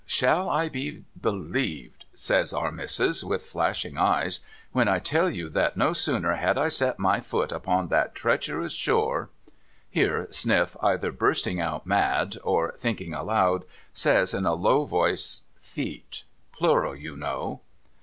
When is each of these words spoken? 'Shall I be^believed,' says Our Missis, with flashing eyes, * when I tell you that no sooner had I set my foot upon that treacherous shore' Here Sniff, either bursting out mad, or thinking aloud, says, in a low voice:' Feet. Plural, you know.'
'Shall 0.17 0.49
I 0.49 0.67
be^believed,' 0.67 2.05
says 2.15 2.53
Our 2.53 2.71
Missis, 2.71 3.23
with 3.23 3.45
flashing 3.45 3.99
eyes, 3.99 4.39
* 4.55 4.71
when 4.71 4.87
I 4.87 4.97
tell 4.97 5.29
you 5.29 5.47
that 5.49 5.77
no 5.77 5.93
sooner 5.93 6.33
had 6.37 6.57
I 6.57 6.69
set 6.69 6.97
my 6.97 7.19
foot 7.19 7.51
upon 7.51 7.89
that 7.89 8.15
treacherous 8.15 8.73
shore' 8.73 9.29
Here 9.91 10.27
Sniff, 10.31 10.75
either 10.81 11.11
bursting 11.11 11.59
out 11.61 11.85
mad, 11.85 12.37
or 12.43 12.73
thinking 12.79 13.13
aloud, 13.13 13.63
says, 13.93 14.33
in 14.33 14.47
a 14.47 14.55
low 14.55 14.85
voice:' 14.85 15.41
Feet. 15.75 16.23
Plural, 16.51 16.95
you 16.95 17.15
know.' 17.15 17.61